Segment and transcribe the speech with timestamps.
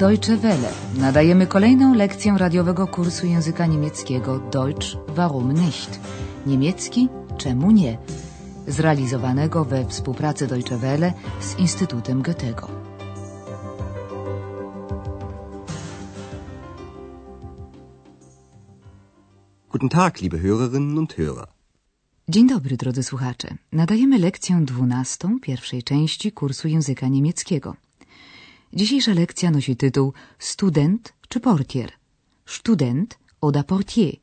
[0.00, 0.72] Deutsche Welle.
[0.98, 6.00] Nadajemy kolejną lekcję radiowego kursu języka niemieckiego Deutsch warum nicht?
[6.46, 7.08] Niemiecki
[7.38, 7.98] czemu nie?
[8.66, 12.68] Zrealizowanego we współpracy Deutsche Welle z Instytutem Goethego.
[19.70, 21.46] Guten Tag, liebe Hörerinnen und Hörer.
[22.28, 23.54] Dzień dobry, drodzy słuchacze.
[23.72, 27.89] Nadajemy lekcję dwunastą pierwszej części kursu języka niemieckiego.
[28.72, 31.92] Dzisiejsza lekcja nosi tytuł Student czy portier?
[32.46, 34.16] Student oder portier?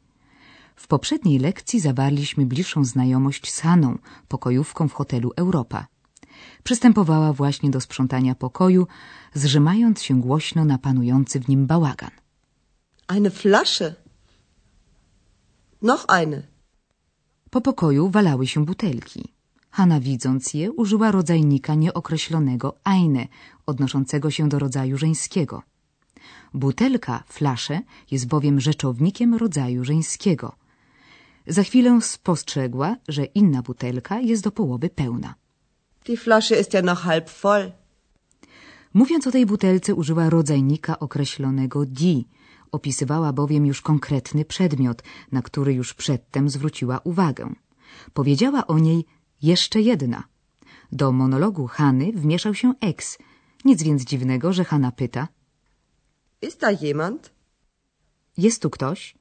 [0.75, 3.97] W poprzedniej lekcji zawarliśmy bliższą znajomość z Haną,
[4.27, 5.87] pokojówką w hotelu Europa.
[6.63, 8.87] Przystępowała właśnie do sprzątania pokoju,
[9.33, 12.11] zrzymając się głośno na panujący w nim bałagan.
[13.07, 13.95] Eine Flasche.
[15.81, 16.41] Noch eine.
[17.49, 19.36] Po pokoju walały się butelki.
[19.69, 23.27] Hanna widząc je użyła rodzajnika nieokreślonego eine,
[23.65, 25.63] odnoszącego się do rodzaju żeńskiego.
[26.53, 30.55] Butelka, flasze, jest bowiem rzeczownikiem rodzaju żeńskiego.
[31.47, 35.35] Za chwilę spostrzegła, że inna butelka jest do połowy pełna.
[36.05, 37.71] Die Flasche ist ja noch halb voll.
[38.93, 42.23] Mówiąc o tej butelce użyła rodzajnika określonego die,
[42.71, 47.53] opisywała bowiem już konkretny przedmiot, na który już przedtem zwróciła uwagę.
[48.13, 49.05] Powiedziała o niej
[49.41, 50.23] jeszcze jedna.
[50.91, 53.17] Do monologu Hany wmieszał się ex.
[53.65, 55.27] Nic więc dziwnego, że Hanna pyta.
[56.41, 57.31] Ist da jemand?
[58.37, 59.15] Jest tu ktoś?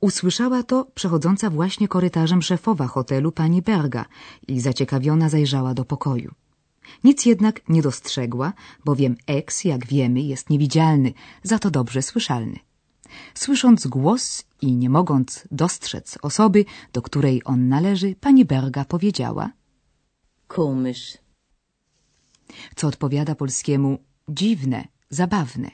[0.00, 4.04] Usłyszała to przechodząca właśnie korytarzem szefowa hotelu pani Berga
[4.48, 6.34] i zaciekawiona zajrzała do pokoju.
[7.04, 8.52] Nic jednak nie dostrzegła,
[8.84, 12.58] bowiem ex, jak wiemy, jest niewidzialny, za to dobrze słyszalny.
[13.34, 19.50] Słysząc głos i nie mogąc dostrzec osoby, do której on należy, pani Berga powiedziała,
[20.48, 21.18] Komisch.
[22.76, 25.70] co odpowiada polskiemu dziwne, zabawne.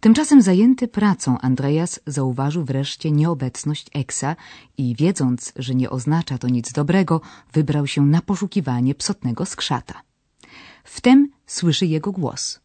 [0.00, 4.36] Tymczasem zajęty pracą Andreas zauważył wreszcie nieobecność Eksa
[4.78, 7.20] i wiedząc, że nie oznacza to nic dobrego,
[7.52, 10.02] wybrał się na poszukiwanie psotnego skrzata.
[10.84, 12.60] Wtem słyszy jego głos.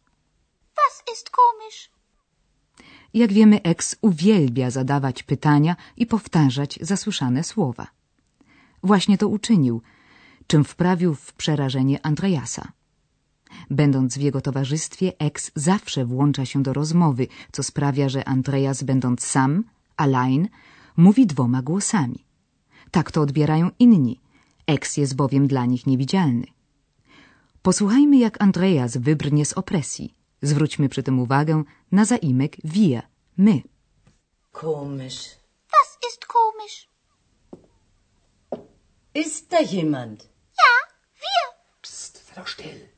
[0.76, 1.90] Was ist komisch?
[3.14, 7.86] Jak wiemy, Eks uwielbia zadawać pytania i powtarzać zasłyszane słowa.
[8.82, 9.82] Właśnie to uczynił,
[10.46, 12.72] czym wprawił w przerażenie Andreasa.
[13.70, 19.26] Będąc w jego towarzystwie, Eks zawsze włącza się do rozmowy, co sprawia, że Andreas, będąc
[19.26, 19.64] sam,
[19.96, 20.48] allein,
[20.96, 22.24] mówi dwoma głosami.
[22.90, 24.20] Tak to odbierają inni.
[24.66, 26.46] Eks jest bowiem dla nich niewidzialny.
[27.62, 30.21] Posłuchajmy, jak Andreas wybrnie z opresji.
[30.42, 33.02] Zwróćmy przy tym uwagę na zaimek wir,
[33.36, 33.62] my.
[34.52, 35.20] Komisch.
[35.72, 36.88] Was ist komisch?
[39.14, 40.22] Ist da jemand?
[40.62, 40.72] Ja,
[41.22, 41.42] wir.
[41.82, 42.88] Psst, sei doch still.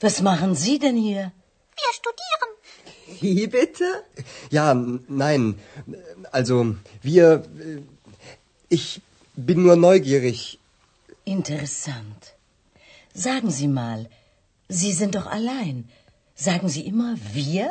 [0.00, 1.30] Was machen Sie denn hier?
[1.80, 2.50] Wir studieren.
[3.22, 4.04] Wie bitte?
[4.50, 4.74] Ja,
[5.08, 5.54] nein.
[6.32, 6.54] Also,
[7.02, 7.42] wir.
[8.68, 9.00] Ich
[9.36, 10.58] bin nur neugierig.
[11.24, 12.34] Interessant.
[13.14, 14.08] Sagen Sie mal,
[14.70, 15.84] Sie sind doch allein.
[16.34, 17.70] Sagen Sie immer wir?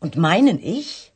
[0.00, 1.12] Und meinen ich?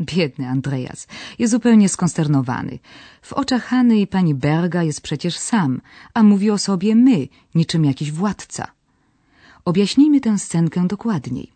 [0.00, 1.06] Biedny Andreas
[1.38, 2.78] jest zupełnie skonsternowany.
[3.22, 5.80] W oczach Hany i pani Berga jest przecież sam,
[6.14, 8.72] a mówi o sobie my, niczym jakiś władca.
[9.64, 11.52] Objaśnijmy tę scenkę dokładniej.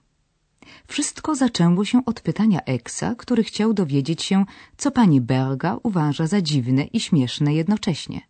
[0.86, 4.44] Wszystko zaczęło się od pytania Eksa, który chciał dowiedzieć się,
[4.76, 8.20] co pani Berga uważa za dziwne i śmieszne jednocześnie.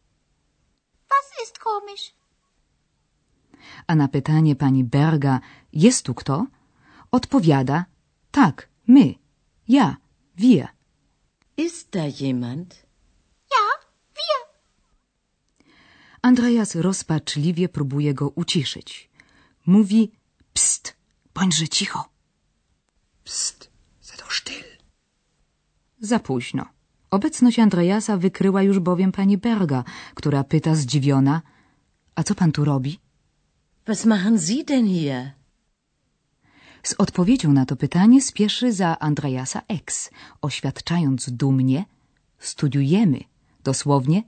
[1.11, 2.24] Was ist komisch?
[3.87, 5.41] A na pytanie pani Berga,
[5.73, 6.47] jest tu kto?
[7.11, 7.85] Odpowiada,
[8.31, 9.15] tak, my,
[9.69, 9.97] ja,
[10.37, 10.69] wir.
[11.57, 12.87] Ist da jemand?
[13.51, 13.65] Ja,
[14.15, 14.41] wir.
[16.23, 19.11] Andreas rozpaczliwie próbuje go uciszyć.
[19.67, 20.13] Mówi,
[20.53, 20.97] pst,
[21.35, 22.05] bądźże cicho.
[23.25, 23.71] Psst,
[24.01, 24.65] sei doch still.
[26.01, 26.65] Za późno.
[27.11, 29.85] Obecność Andreasa wykryła już bowiem pani Berga,
[30.15, 31.43] która pyta zdziwiona,
[32.15, 33.04] a co pan tu robi?
[33.87, 35.33] Was machen Sie denn hier?
[36.83, 40.11] Z odpowiedzią na to pytanie spieszy za Andreasa ex,
[40.43, 41.85] oświadczając dumnie,
[42.39, 43.21] studiujemy,
[43.65, 44.23] dosłownie,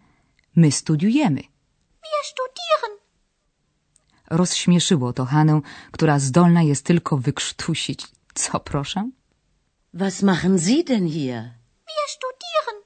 [0.57, 1.41] my studiujemy.
[2.07, 2.93] Wir studieren.
[4.31, 5.61] Rozśmieszyło to Hanę,
[5.93, 8.07] która zdolna jest tylko wykrztusić.
[8.35, 9.11] Co proszę?
[9.95, 11.43] Was machen Sie denn hier?
[11.89, 12.77] Wir studieren.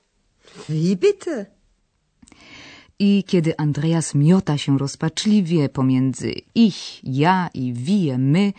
[0.68, 1.46] Wie bitte?
[3.02, 8.52] I kiedy Andreas miota się rozpaczliwie pomiędzy ich, ja i wir, my,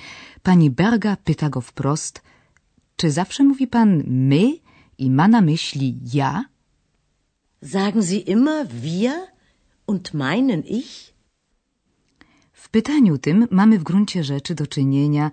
[0.44, 2.22] pani Berga pyta go wprost,
[2.96, 4.44] czy zawsze mówi pan my
[4.98, 6.46] i ma na myśli ja?
[7.64, 9.14] Sagen Sie immer wir
[9.88, 11.14] und meinen ich?
[12.54, 15.32] W pytaniu tym mamy w gruncie rzeczy do czynienia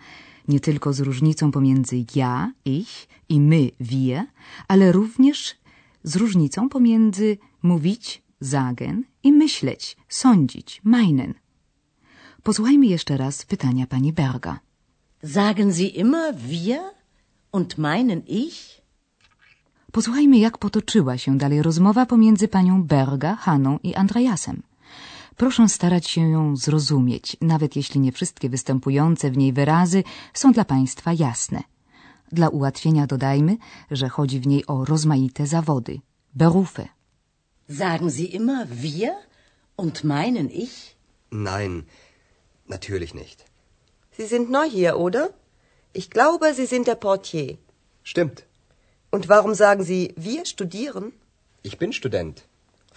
[0.49, 4.25] nie tylko z różnicą pomiędzy ja, ich i my, wir,
[4.69, 5.57] ale również
[6.03, 11.35] z różnicą pomiędzy mówić, sagen i myśleć, sądzić, meinen.
[12.43, 14.61] Posłuchajmy jeszcze raz pytania pani Berga.
[15.25, 16.81] Sagen Sie immer wir
[17.52, 18.81] und meinen ich?
[19.93, 24.62] Posłuchajmy, jak potoczyła się dalej rozmowa pomiędzy panią Berga, Haną i Andreasem.
[25.37, 30.05] Proszę starać się ją zrozumieć, nawet jeśli nie wszystkie występujące w niej wyrazy
[30.35, 31.62] są dla państwa jasne.
[32.32, 33.56] Dla ułatwienia dodajmy,
[33.90, 36.00] że chodzi w niej o rozmaite zawody,
[36.35, 36.98] Berufe.
[37.69, 39.15] Sagen Sie immer wir
[39.76, 40.97] und meinen ich?
[41.31, 41.87] Nein,
[42.67, 43.44] natürlich nicht.
[44.11, 45.35] Sie sind neu hier, oder?
[45.93, 47.59] Ich glaube, Sie sind der Portier.
[48.03, 48.47] Stimmt.
[49.11, 51.12] Und warum sagen Sie, wir studieren?
[51.62, 52.44] Ich bin Student.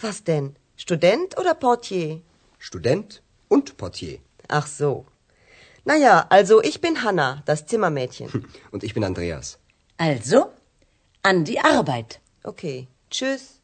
[0.00, 0.56] Was denn?
[0.76, 2.22] Student oder Portier?
[2.58, 4.20] Student und Portier.
[4.48, 5.04] Ach so.
[5.84, 8.46] Naja, also ich bin Hanna, das Zimmermädchen.
[8.70, 9.58] Und ich bin Andreas.
[9.96, 10.52] Also,
[11.22, 12.20] an die Arbeit.
[12.44, 12.86] Okay.
[13.10, 13.61] Tschüss.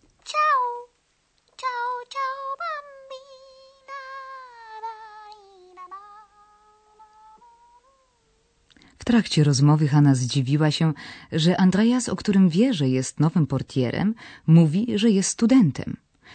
[9.10, 10.87] Trakcie rozmowy Hanna zdziwiła się,
[11.32, 14.14] że Andreas, o którym wie, że jest nowym portierem,
[14.46, 15.90] mówi, że jest studentem.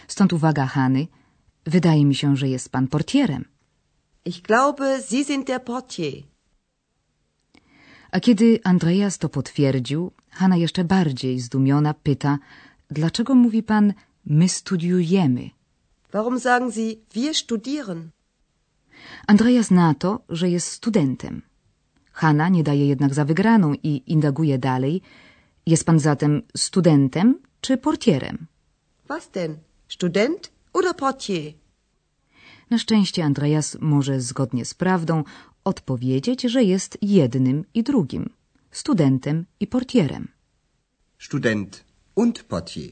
[0.08, 1.06] Stąd uwaga Hany,
[1.74, 3.44] wydaje mi się, że jest pan portierem.
[4.24, 6.14] Ich glaube, Sie sind der Portier.
[8.10, 12.38] A kiedy Andreas to potwierdził, Hanna jeszcze bardziej zdumiona pyta,
[12.90, 13.94] dlaczego mówi pan
[14.26, 15.50] my studiujemy?
[16.12, 18.10] Warum sagen Sie, wir studieren?
[19.26, 21.53] Andreas na to, że jest studentem.
[22.14, 25.02] Hanna nie daje jednak za wygraną i indaguje dalej,
[25.66, 28.46] jest pan zatem studentem czy portierem?
[29.08, 29.56] Was denn?
[29.88, 31.52] Student oder Portier?
[32.70, 35.24] Na szczęście Andreas może zgodnie z prawdą
[35.64, 38.30] odpowiedzieć, że jest jednym i drugim,
[38.70, 40.28] studentem i portierem.
[41.18, 41.84] Student
[42.14, 42.90] und Portier.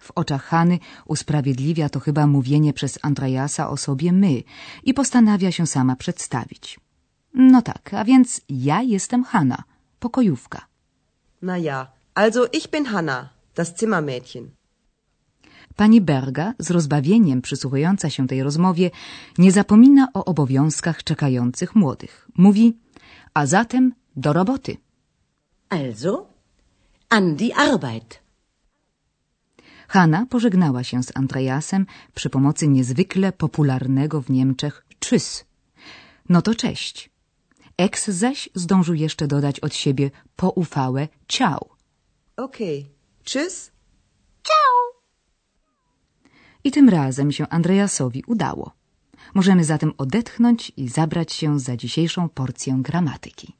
[0.00, 4.42] W oczach Hany usprawiedliwia to chyba mówienie przez Andreasa o sobie my
[4.84, 6.80] i postanawia się sama przedstawić.
[7.36, 9.62] No tak, a więc ja jestem Hanna,
[10.00, 10.66] pokojówka.
[11.42, 14.50] Na ja, also ich bin Hanna, das Zimmermädchen.
[15.76, 18.90] Pani Berga, z rozbawieniem przysłuchująca się tej rozmowie,
[19.38, 22.28] nie zapomina o obowiązkach czekających młodych.
[22.36, 22.78] Mówi,
[23.34, 24.76] a zatem do roboty.
[25.68, 26.26] Also,
[27.08, 28.22] an die Arbeit.
[29.88, 35.44] Hanna pożegnała się z Andreasem przy pomocy niezwykle popularnego w Niemczech tschüss.
[36.28, 37.15] No to cześć.
[37.78, 41.76] Ex zaś zdążył jeszcze dodać od siebie poufałe ciao.
[42.36, 42.84] Okay.
[43.24, 43.70] Tschüss.
[44.42, 45.02] Ciao.
[46.64, 48.72] I tym razem się Andreasowi udało.
[49.34, 53.56] Możemy zatem odetchnąć i zabrać się za dzisiejszą porcję gramatyki.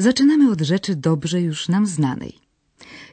[0.00, 2.38] Zaczynamy od rzeczy dobrze już nam znanej.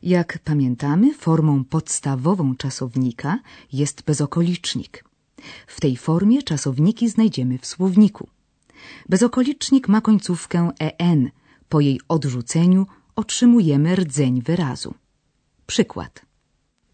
[0.04, 3.40] Jak pamiętamy, formą podstawową czasownika
[3.74, 5.04] jest bezokolicznik.
[5.68, 8.28] W tej formie czasowniki znajdziemy w słowniku.
[9.10, 11.32] Bezokolicznik ma końcówkę en.
[11.70, 14.94] Po jej odrzuceniu otrzymujemy rdzeń wyrazu.
[15.66, 16.26] Przykład.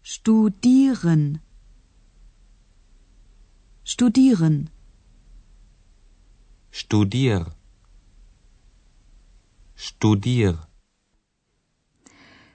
[0.02, 1.38] Studieren.
[3.84, 4.68] Studieren.
[6.72, 7.63] Studier.
[9.76, 10.54] Studier.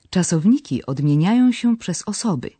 [0.10, 2.52] Czasowniki odmieniają się przez osoby.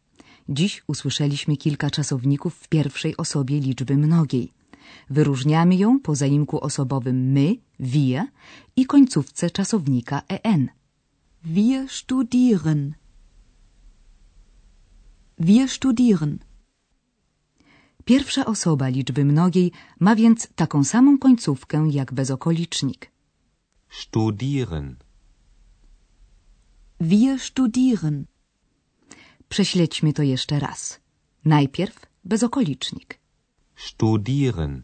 [0.50, 4.54] Dziś usłyszeliśmy kilka czasowników w pierwszej osobie liczby mnogiej.
[5.10, 8.24] Wyróżniamy ją po zaimku osobowym my, wir
[8.76, 10.70] i końcówce czasownika en.
[11.44, 12.94] Wir studieren.
[15.40, 16.40] Wir studieren.
[18.06, 23.12] Pierwsza osoba liczby mnogiej ma więc taką samą końcówkę jak bezokolicznik.
[23.90, 24.96] Studieren.
[27.00, 28.26] Wir studieren.
[29.50, 31.00] Prześledźmy to jeszcze raz.
[31.46, 33.20] Najpierw bezokolicznik.
[33.76, 34.84] Studieren.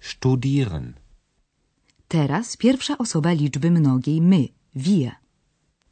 [0.00, 0.94] Studieren.
[2.08, 5.12] Teraz pierwsza osoba liczby mnogiej my, wir.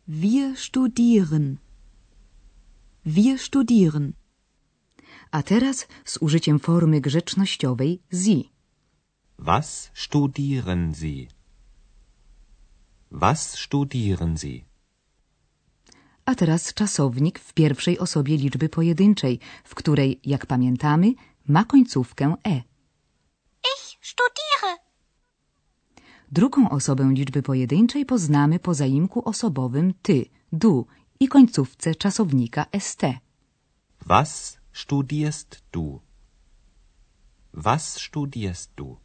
[0.08, 1.58] Wir studieren.
[3.06, 4.12] Wir studieren.
[5.30, 8.44] A teraz z użyciem formy grzecznościowej sie.
[9.38, 11.39] Was studieren Sie?
[13.10, 14.64] Was studieren Sie?
[16.24, 21.12] A teraz czasownik w pierwszej osobie liczby pojedynczej, w której, jak pamiętamy,
[21.46, 22.56] ma końcówkę e.
[23.62, 24.78] Ich studiere.
[26.32, 30.86] Drugą osobę liczby pojedynczej poznamy po zaimku osobowym ty, du
[31.20, 33.02] i końcówce czasownika st.
[34.06, 36.00] Was studierst du?
[37.54, 38.96] Was studierst du?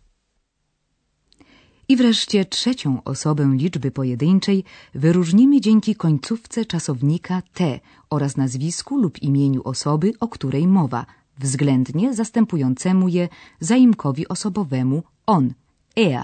[1.88, 4.64] I wreszcie trzecią osobę liczby pojedynczej
[4.94, 11.06] wyróżnimy dzięki końcówce czasownika te oraz nazwisku lub imieniu osoby, o której mowa,
[11.40, 15.54] względnie zastępującemu je zaimkowi osobowemu on,
[15.96, 16.24] er.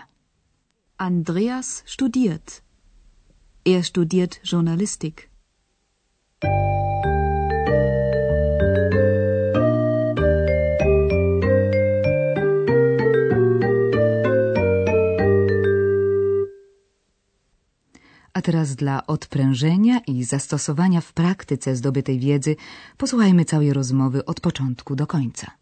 [0.98, 2.62] Andreas studiert.
[3.66, 5.30] Er studiert Journalistik.
[18.42, 22.56] A teraz dla odprężenia i zastosowania w praktyce zdobytej wiedzy
[22.98, 25.61] posłuchajmy całej rozmowy od początku do końca.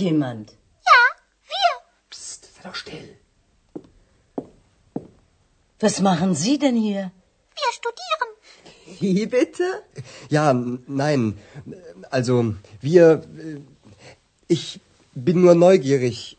[0.00, 0.46] Jemand?
[0.90, 1.00] Ja,
[1.52, 1.70] wir.
[2.10, 3.08] Psst, sei doch still.
[5.80, 7.12] Was machen Sie denn hier?
[7.60, 8.30] Wir studieren.
[9.00, 9.64] Wie bitte?
[10.28, 11.38] Ja, nein.
[12.10, 13.04] Also, wir.
[13.38, 13.60] äh,
[14.48, 14.80] Ich
[15.14, 16.36] bin nur neugierig.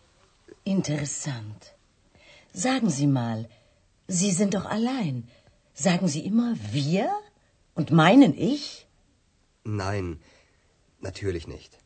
[0.63, 1.61] Interessant.
[2.53, 3.47] Sagen Sie mal,
[4.07, 5.27] Sie sind doch allein.
[5.73, 7.05] Sagen Sie immer wir?
[7.75, 8.87] Und meinen ich?
[9.63, 10.19] Nein,
[11.01, 11.77] natürlich nicht.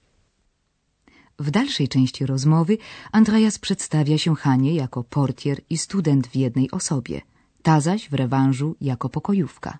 [1.39, 2.77] W dalszej części rozmowy
[3.11, 7.21] Andreas przedstawia się Hanie jako portier i student w jednej osobie,
[7.63, 9.79] ta zaś w rewanżu jako pokojówka.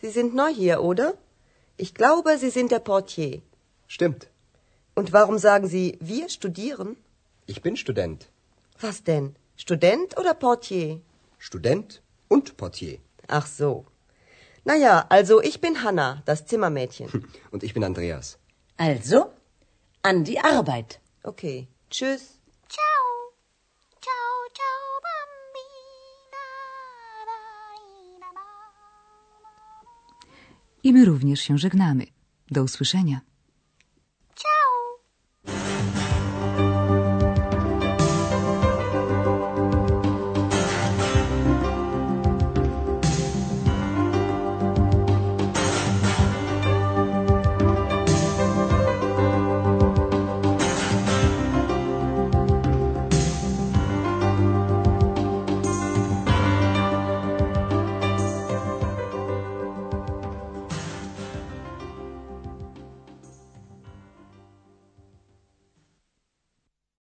[0.00, 1.12] Sie sind neu hier, oder?
[1.78, 3.40] Ich glaube, Sie sind der Portier.
[3.88, 4.28] Stimmt.
[4.94, 6.96] Und warum sagen Sie, wir studieren?
[7.48, 8.28] Ich bin Student.
[8.80, 9.34] Was denn?
[9.56, 10.98] Student oder Portier?
[11.38, 12.98] Student und Portier.
[13.28, 13.84] Ach so.
[14.64, 17.08] Naja, also ich bin Hanna, das Zimmermädchen.
[17.50, 18.38] Und ich bin Andreas.
[18.76, 19.30] Also,
[20.02, 21.00] an die Arbeit.
[21.22, 21.68] Okay.
[21.90, 22.22] Tschüss.
[22.68, 23.04] Ciao.
[24.04, 26.44] Ciao, ciao, bambina.
[30.82, 32.06] I my również się żegnamy.
[32.50, 33.20] Do usłyszenia.